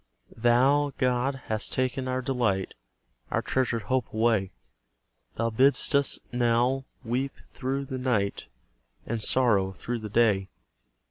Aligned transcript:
Thou, 0.35 0.93
God, 0.97 1.41
hast 1.45 1.73
taken 1.73 2.07
our 2.07 2.23
delight, 2.23 2.73
Our 3.29 3.43
treasured 3.43 3.83
hope 3.83 4.11
away: 4.11 4.49
Thou 5.35 5.51
bid'st 5.51 5.93
us 5.93 6.19
now 6.31 6.85
weep 7.03 7.33
through 7.53 7.85
the 7.85 7.99
night 7.99 8.47
And 9.05 9.21
sorrow 9.21 9.73
through 9.73 9.99
the 9.99 10.09
day. 10.09 10.49